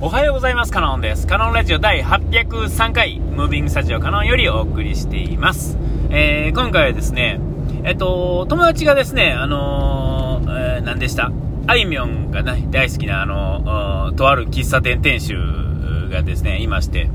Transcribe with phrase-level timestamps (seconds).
[0.00, 0.70] おはようございます。
[0.70, 1.26] カノンです。
[1.26, 5.76] カノンラジオ第803回、ムービングスタジオカノンよりお送りしています。
[6.08, 7.40] えー、今回はですね、
[7.82, 11.32] えっと、友達がですね、あのー、えー、何でした？
[11.66, 15.34] あいみょんがね、大好きな、あのとある喫茶店店主
[16.10, 17.10] がですね、いまして。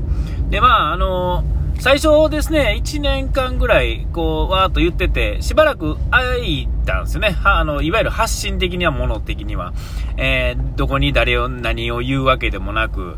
[0.50, 1.42] で、まあ、あの
[1.80, 7.36] 最初ですね、1年間ぐらい、こう、わーっと言ってて、しばらく空いたんですよね。
[7.44, 9.74] あの、いわゆる発信的には、もの的には。
[10.16, 13.16] えー、どこに誰を何を言うわけでもなく、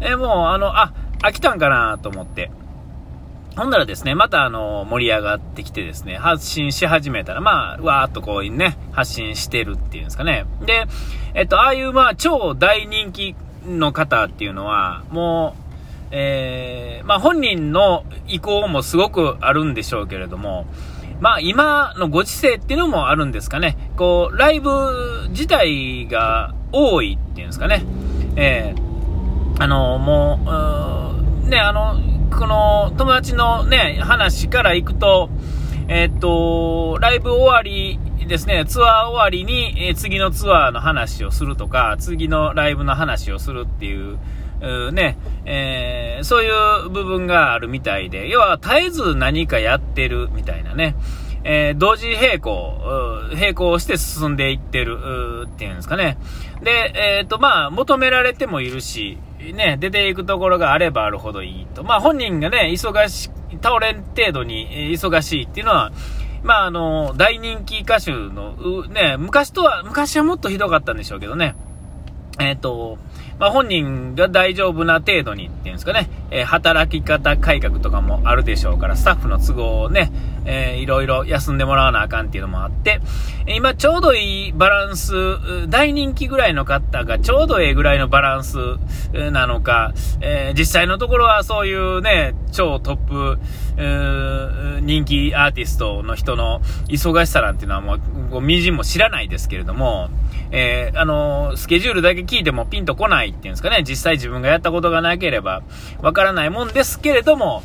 [0.00, 2.50] えー、もう、あの、あ、飽きたんかなと思って。
[3.56, 10.44] ほんならですね、またあの、盛り上がってきてですね、発信し始めたら、まあ、わーっとこうね、発信してるっていうんですかね。
[10.66, 10.84] で、
[11.34, 13.34] えっと、ああいうまあ、超大人気
[13.66, 15.65] の方っていうのは、もう、
[16.18, 20.64] えー、まあ本人の意向もすごくあるんでしょうけれども、
[21.20, 23.76] まあ今のご時世っていうのもあるんですかね。
[23.96, 24.70] こう、ライブ
[25.28, 27.84] 自体が多いっていうんですかね。
[28.34, 30.40] えー、あの、も
[31.44, 32.00] う、うね、あの、
[32.34, 35.28] この友達のね、話からいくと、
[35.88, 44.18] え、っと、ライブ終わりですね、ツアー終わりに、えー、次のツアーの話をするとか、次のライブの話をするってい、う
[44.92, 46.50] ね、えー、そうい
[46.86, 50.96] う部分があるみたいで、要は絶えず何かやってるみたいなね、
[51.44, 56.18] えー、同時並行、並行して進んでいってるっていうんですかね。
[56.62, 61.84] で、えっ、ー、と、まあ、求められてもいるし、ね、出ていくところがあればあるほどいいと。
[61.84, 63.30] まあ、本人がね、忙し、
[63.62, 65.92] 倒れん程度に忙しいっていうのは、
[66.42, 71.54] まあ、あの、大人気歌手の、ね、昔とは、昔はもっとひどかったんでしょうけどね。
[72.40, 72.98] えっ、ー、と、
[73.38, 80.10] まあ、本人が大丈夫な程度にっていうんですかね、えー、働き方改革とかもあるでしょうから、スタッフの都合をね、
[80.46, 83.00] えー、いろいろ休んでもらわなあかんっていうのもあって、
[83.46, 85.12] 今ちょうどいいバランス、
[85.68, 88.56] 大人気ぐらいの方がちょうどええぐらいのバランス
[89.12, 93.38] なのか、えー、実際のところはそういうね、超トップ、
[94.80, 97.98] 人気アーティストの人の忙しさなんていうのはも
[98.38, 100.08] う、みじんも知らないですけれども、
[100.50, 105.62] えー、あのスケジュールだけ聞いてもピンとこないっていうんですかね、実際自分がやったことがなければ
[106.00, 107.62] わからないもんですけれども、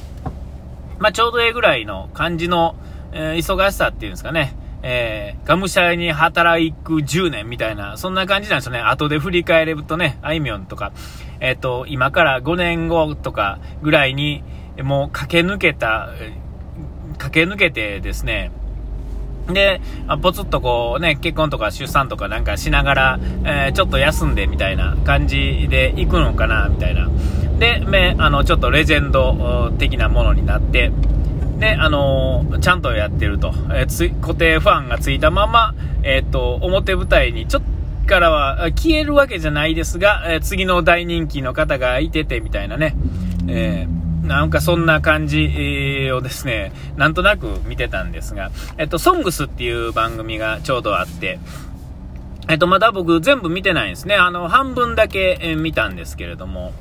[1.00, 2.76] まあ、ちょうどええぐらいの感じの、
[3.12, 8.80] えー、忙しさっていうんですかね、えー、がむしゃらに働く10年みたいな、そんな感じなんですよね。
[8.80, 10.92] 後で振り返れるとね、あいみょんとか、
[11.40, 14.44] えっ、ー、と、今から5年後とかぐらいに、
[14.82, 16.10] もう駆け抜けた、
[17.18, 18.52] 駆け抜けてですね、
[19.54, 19.82] で、
[20.22, 27.10] ぽつっとこうね、結婚とか出産とかなんかしながら、えー、ちょっと休んでみたいな感じで行くのかな、みたいな。
[27.60, 30.92] で、め、あの、ちょっとレジェンド的なものになって、
[31.60, 33.54] で、あのー、ちゃんとやってると。
[33.70, 37.82] えー、つ固定ファンがついたまま、えっと、表舞台にちょっと
[38.12, 42.94] からは消えるわけじゃないですが、え次の大人気の方がいててみたいなね。
[43.48, 44.01] えー
[44.32, 51.38] なんかそんな感じをですね、なんとなく見てたんですが、えっと、ソングスっていう番組がちょうどあって、
[52.48, 54.16] えっと、まだ僕全部見てないんですね。
[54.16, 56.72] あの、半分だけ見たんですけれども、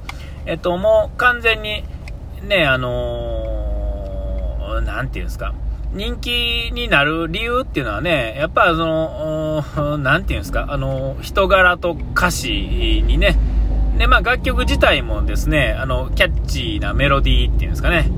[0.46, 1.82] えっと、もう完全に、
[2.44, 5.52] ね、あのー、ていうんですか、
[5.92, 13.36] 人気になる理由っていうのはね、やっぱあの、なんていうんですか、あの、人柄と歌詞にね、
[14.00, 18.10] で、まあ楽曲自体もですね、あの、キャッチーなメロディーっていうんですかね、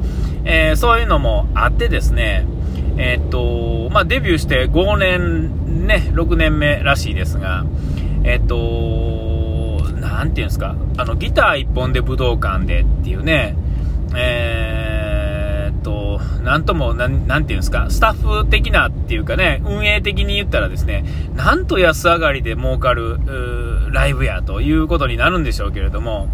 [0.44, 2.47] えー、そういうのもあってですね、
[2.97, 7.65] えー、っと、まあデビューして5年、ね、6年目らしいですが、
[8.22, 13.56] えー、っと、なんていうんですか、あの、ギター1本で武道館でっていうね、
[14.14, 14.81] えー、
[16.42, 23.18] なんとも、なん、なんていうんですか、スタッフ的なっていうかね、運営的に言ったらですね、なんと安上がりで儲かる、
[23.92, 26.28] ライブやということになるんでしょうけれども、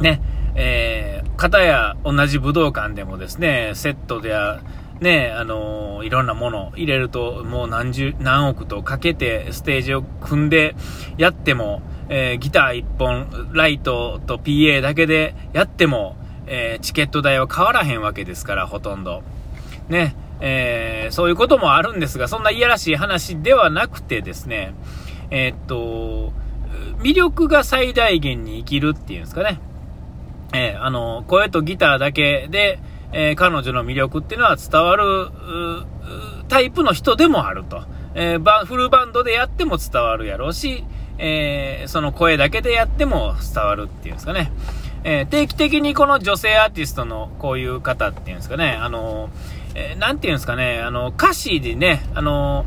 [0.00, 0.20] ね、
[0.54, 4.60] えー、片や同じ武道館でもですね、セットでは、
[5.00, 10.74] ね、あのー、いろんなもの入れると、もう何十、何億とかけてステージを組んで
[11.16, 16.16] やっても、えー、ギター1本、ライトと PA だけでやっても、
[16.48, 19.22] えー、チケット代は変わらへんわけですから、ほとんど。
[19.88, 24.74] ね、えー、そういうこともあるんですが、そんないやらしい話ではなくてですね、
[25.30, 26.32] えー、っと、
[27.02, 29.60] 魅力が最大限に生きるっていうんですかね。
[30.52, 32.80] えー、あの、声とギターだけで、
[33.12, 35.30] えー、彼女の魅力っていうのは伝わる
[36.48, 37.82] タイプの人でもあると。
[38.14, 40.84] えー、フルバンドでやっても伝わるやろうし、
[41.18, 44.50] えー、その声だけでやっても伝わるっていうんですかね。
[45.10, 49.30] えー、定期的にこの女性アーティストのこういう方っていうんですかね、あの、
[49.74, 52.66] えー、ていうんですかね、あの、歌詞でね、あの、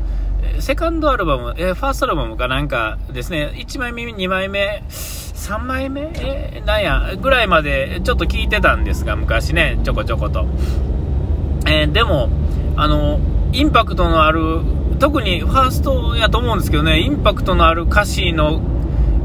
[0.58, 6.10] セカンドアルバム、えー、ファーストアルバムかなんかですね、1枚目、2枚目、3枚目？
[6.16, 10.44] えー、なんや、ぐらいまでちょっと聞いてたんですが、昔ね、ちょこちょこと。
[11.66, 12.28] えー、でも、
[12.74, 13.20] あの、
[13.52, 14.62] インパクトのある、
[14.98, 18.60] 特にファーストやと思うんですけどね、インパクトのある歌詞の、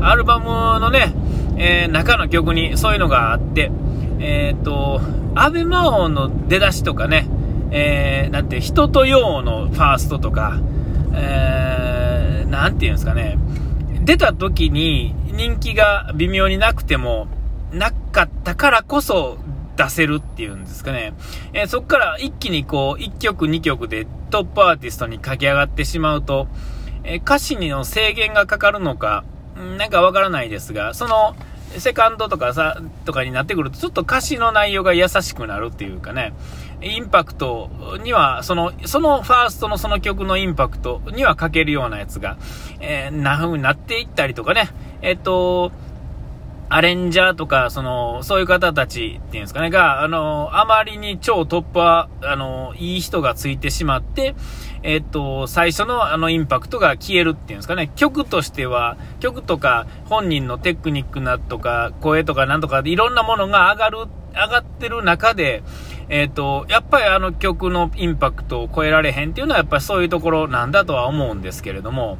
[0.02, 1.16] アルバムのね、
[1.58, 3.72] えー、中の曲にそういうのがあって、
[4.20, 5.02] えっ、と、
[5.36, 7.28] アベマオの出だしとかね、
[7.72, 10.60] えー、なんて、人とようのファーストとか、
[11.14, 13.38] えー、なんていうんですかね、
[14.04, 17.28] 出た時に人気が微妙になくても、
[17.72, 19.38] なかったからこそ
[19.76, 21.14] 出せるっていうんですかね。
[21.54, 26.48] えー、そこから一気にこう、1曲2曲でトップアーティストに駆け上がってしまうと、
[27.04, 29.24] えー、歌詞にの制限がかかるのか、
[29.78, 31.36] なんかわからないですが、その、
[31.78, 36.34] セカンドとかさ、とかになってくると、ちょっと歌詞の内容が優しくなるっていうかね、
[36.82, 37.70] インパクト
[38.04, 42.38] には、その、そのファーストのその曲のインパクトには欠けるようなやつが、
[42.80, 44.70] えー、な風になっていったりとかね、
[45.02, 45.72] えっ、と、
[46.70, 54.36] アレンジャーとか、その、そういう方たちっていうんですかね、が、あの、あまりに超トップは、あの、いい人がついてしまって、
[54.84, 63.98] えっと、最初のあのインパクトが消えるっていうんですかね、曲としては、曲とか本人のテクニックなとか、声とかなんとかいろんなものが上がる、
[64.34, 65.64] 上がってる中で、
[66.10, 72.18] えっと、やっぱりあの曲のインパクトを超えられへんっていうのはやっぱりそういうところなんだとは思うんですけれども、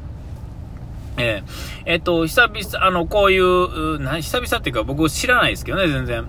[1.18, 6.26] えー、えっと、久々、あの、こういう、な久々っていうか僕知らないですけどね、全然。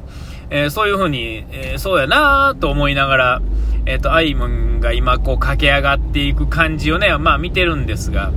[0.52, 3.42] えー、そういうふうに、えー、そうやなぁと思いながら、
[3.86, 8.32] えっと、アイムンが今こう駆け上がっていく感じをね、まあ見てるんですが、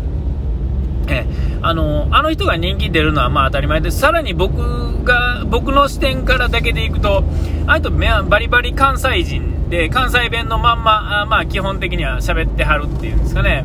[1.08, 1.26] え
[1.62, 3.98] あの、あの人が人気出るのはまあ当たり前です。
[3.98, 7.24] さらに僕が、僕の視点からだけでいくと、
[7.66, 13.64] あとバリバリ関西人で、関西弁のまんま、あまあ基本的には喋ってはるっていうんですかね。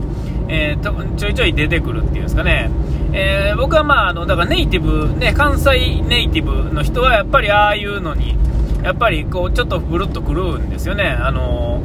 [0.49, 2.69] えー、ちょいちょい出てくるっていうんですかね、
[3.13, 8.35] えー、僕はまああのだからネイティブ、ね、関西ネイティブの人はやっぱりああいうのに
[8.83, 11.09] やっぱりこうちょっとブルっとくるんですよね。
[11.09, 11.81] あの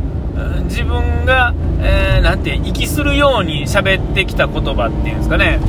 [0.64, 5.60] 自分が、えー、なんて息するように喋ってきた言葉っていうんですかね、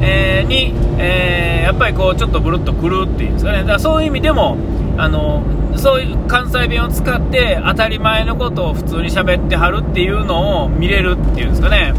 [0.00, 4.56] えー、に、えー、やっぱりこうちょっとブルっとくるっていうんですかね、だからそういう意味でも、
[4.96, 5.42] あの
[5.76, 11.92] そういう関西弁を使って当たり前のことを普通に喋ってはるっていうのを見れるっていうんですかね。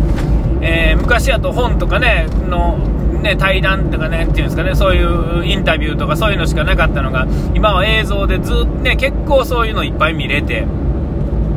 [0.66, 2.78] えー、昔やと本とかね、の、
[3.22, 10.66] ね、対談とかね、っていうんですかね、そういうインタビューとかそういうのしかなかったのが、今は映像でずっとね、結構そういうのいっぱい見れて、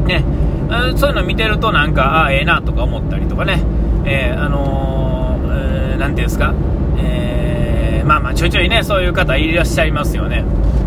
[0.07, 0.25] ね、
[0.97, 3.63] そういうの見てるとなんか、ああ、ええなとか思ったりとかね、
[4.05, 6.53] えー、あのー、えー、なんていうんですか、
[6.99, 10.45] えー、まあまあちょいちょいね、そういう方いらっしゃいますよね。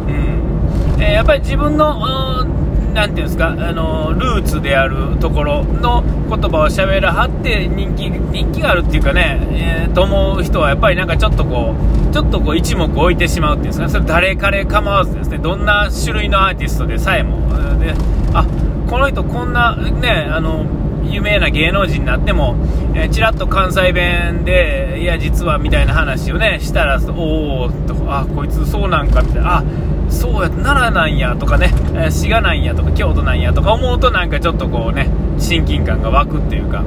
[0.08, 1.02] うん。
[1.02, 2.46] えー、やっぱり自分の、
[2.94, 11.76] なんていうんですか、あのルーツであるところの言葉を喋らはって人気人気があるっていうかね、えー、と思う人はやっぱりなんかちょっとこ
[12.10, 17.50] う、ちょっとこう一目置いてしまうっていうんですか、それ誰彼構わずですね、どんな種類のアーティストでさえも、
[17.80, 17.94] で
[18.34, 18.46] あ
[18.90, 20.66] この人こんなね、あの、
[21.04, 22.56] 有名な芸能人になっても、
[22.94, 29.64] えー、ちらっと関西弁で、いや、実はみたいな話をね、したら、おおと、あ、こいつそうなんかみたいな、あ、
[30.10, 31.74] そうや、奈良なんやとかね、
[32.10, 36.84] 滋賀なんやとか、京都なんやとか思うと、なんかちょっとこうね、親近感が湧くっていうか、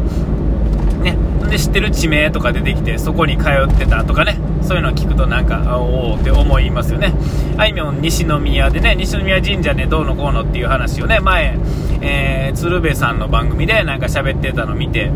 [1.03, 1.17] ね、
[1.51, 7.13] で知ってる地名とか出てきて、そこに通ってたとかね、そういうのを聞くとなんか、おおって思いますよね。
[7.57, 11.59] あいみょん西宮でね、西宮神社でどうのこうのっていう話をね、前、
[12.01, 15.11] えー、鶴瓶さんの番組でなんか喋ってたの見て、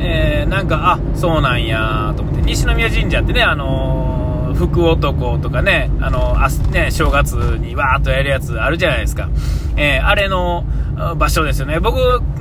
[0.00, 4.27] えー、なんか、あ、そうなんやと思って、西宮神社ってね、あのー、
[4.58, 9.28] 福男とかね、あのあね、正月にわーっとやるやつあるじゃないですか。
[9.76, 10.64] えー、あれの
[11.16, 11.78] 場所ですよね。
[11.78, 11.96] 僕、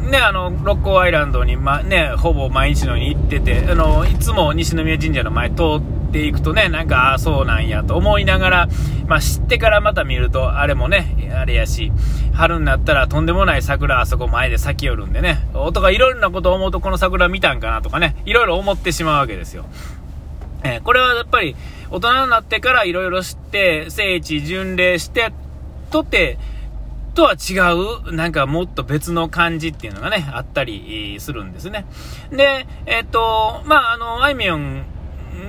[0.09, 5.81] ね、あの、六甲アイランドに、ま、ね、ほぼ毎日のように行ってて、あの、いつも西宮神社の前通っ
[6.11, 8.69] ていくとね、なんか、ああ、そうなんやと思いながら、
[9.05, 11.91] まあ、知ってからまた見ると、あれもね、あれやし、
[12.33, 19.65] 春になったらとんでもない桜あそこ前で咲きよるんでね、音がいろいろなこと思うとこの桜見たんかなとかね、いろいろ思ってしまうわけですよ。
[20.63, 21.55] えー、これはやっぱり
[21.91, 25.31] 大人になってからいろいろ知って、聖地巡礼して、
[25.91, 26.37] とて、
[27.13, 31.85] とは違う、なんかもっと別の感じっていうのがね、あったりするんですね。
[32.29, 34.85] で、えっ、と、まあ、あの、あいみょん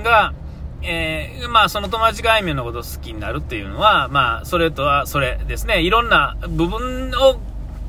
[0.03, 0.33] が、
[0.81, 5.81] えー、まあ、その友達があいみょんのこと好きになるっていうのは、まあ、それとはそれですね。
[5.81, 7.39] いろんな部分を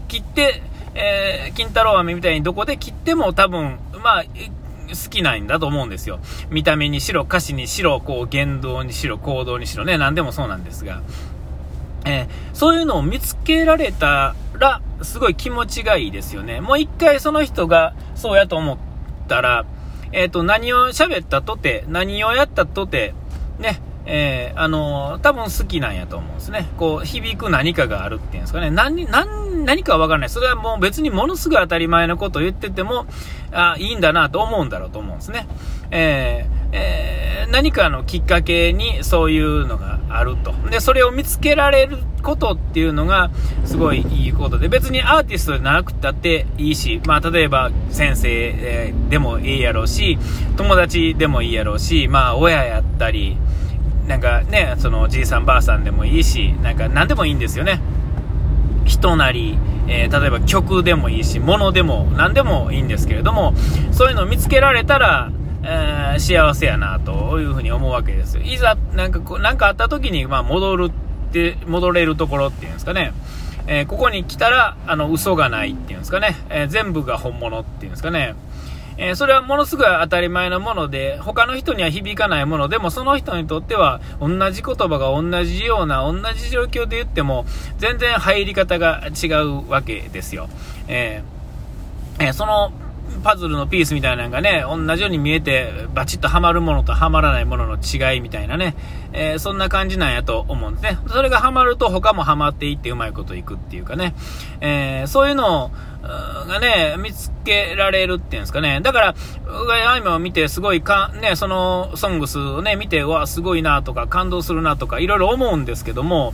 [0.09, 0.63] 切って、
[0.95, 4.25] えー、金太郎飴みたいにどこで切っても多分、まあ、
[4.91, 6.21] 好きなんだと思うんですよ。
[6.51, 11.03] 見た目にしろ、歌詞にしろ、こう、言動にしろ、行動にしろね、何でもそうなんですが。
[12.05, 16.61] えー、そういうのを見つけられたら、すごい気持ちがいいですよね。
[16.61, 18.79] もう一回その人がそうやと思っ
[19.29, 19.65] たら、
[20.13, 23.15] えっ、ー、と、何を喋ったとて、何をやったとて、
[23.59, 23.81] ね、
[24.13, 26.69] えー、あのー、多分好きなんやと思うんですね。
[26.77, 28.69] こう、響く何かがあるっていうんですかね。
[28.69, 30.29] 何、何、何かはわからない。
[30.31, 33.07] それはもう別にものすごい当たり前のことを言ってても、
[33.53, 35.47] あいいんだなと思うんだろうと思うんですね。
[35.93, 40.53] えー、えー、何かのきっかけにそういうのがあると。
[40.71, 43.31] で、それを見つけられることっていうのが、
[43.65, 50.19] すごいいいことで、別にアーティストでなくたっていいし、まあ、例えば先生、でもいいやろうし、
[50.57, 53.37] 友達でもいいやろうし、まあ、親やったり、
[54.11, 57.81] なんかね、そのじいさんばあさんでもいいし、なんか何でもいいんですよね。
[58.85, 63.55] 人なり、えー、例えば曲でもいいし、物でも何でもいいんですけれども、
[63.93, 65.31] そういうのを見つけられたら、
[65.63, 68.41] えー、幸せやなというふうに思うわけです。
[68.41, 73.13] いざ、なんか、なんかあった時に、まあ、戻るって、戻れるところっていうんですかね。
[73.69, 76.35] えー、ここに来たら、あの、嘘がないっていうんですかね。
[76.49, 78.35] え全部が本物っていうんですかね。
[79.03, 87.47] えー、それはものすごい当たり前のもので、他の人には響かないものでも、その人にとっては、同じ言葉が同じような、同じ状況で言っても、
[87.79, 90.51] 全然入り方が違うわけですよ。
[90.87, 92.73] えー、えー、その、
[93.23, 98.75] パズルのピースみたいなのがね、同じように見えて、バチッとはまるものとはまらないものの違いみたいなね、
[99.13, 100.99] えー、そんな感じなんやと思うんですね。
[101.09, 104.15] それがはまると他もはまっていってうまいこといくっていうかね、
[104.61, 105.71] えー、そういうの、
[106.03, 108.81] がね、見つけられるっていうんですかね。
[108.83, 109.15] だから、
[109.47, 116.33] うがいアイマを見て、すごいか、ね、その、ソングスをね、見て、わ、すごいなとか、感動するなとか、いろいろ思うんですけども、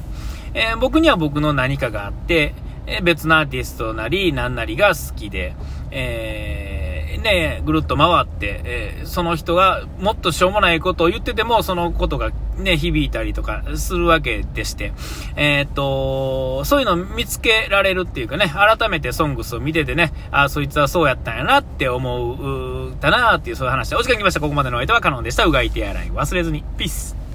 [0.55, 2.55] えー、僕には僕の何かがあって、
[2.87, 5.55] え、別のアーティストなり、何なりが好きで、
[5.91, 6.56] えー
[7.27, 14.93] ね、ぐるっと回って、えー、その人がもっとしょうもないことを言ってても、そのことがね、響いたりとかするわけでして、
[15.35, 24.41] えー、っと、そういうのを見つけられるっていうかね、改めてソングスを見ててね、あ、そいつはそうやったんやなって思う、たなっていうそういう話で、お時間来ました。
[24.41, 25.45] ここまでのお相手はカノンでした。
[25.45, 26.65] うがい手洗い忘れずに。
[26.79, 27.26] ピース。